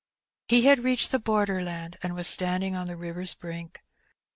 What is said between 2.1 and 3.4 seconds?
was standing on the river^s